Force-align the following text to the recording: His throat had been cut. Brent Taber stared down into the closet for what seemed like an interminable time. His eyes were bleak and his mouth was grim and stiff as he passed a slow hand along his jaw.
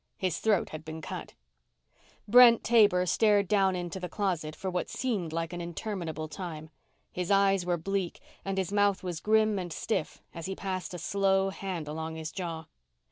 His 0.17 0.39
throat 0.39 0.69
had 0.69 0.83
been 0.83 0.99
cut. 0.99 1.35
Brent 2.27 2.63
Taber 2.63 3.05
stared 3.05 3.47
down 3.47 3.75
into 3.75 3.99
the 3.99 4.09
closet 4.09 4.55
for 4.55 4.67
what 4.67 4.89
seemed 4.89 5.31
like 5.31 5.53
an 5.53 5.61
interminable 5.61 6.27
time. 6.27 6.71
His 7.11 7.29
eyes 7.29 7.67
were 7.67 7.77
bleak 7.77 8.19
and 8.43 8.57
his 8.57 8.71
mouth 8.73 9.03
was 9.03 9.19
grim 9.19 9.59
and 9.59 9.71
stiff 9.71 10.19
as 10.33 10.47
he 10.47 10.55
passed 10.55 10.95
a 10.95 10.97
slow 10.97 11.51
hand 11.51 11.87
along 11.87 12.15
his 12.15 12.31
jaw. 12.31 12.65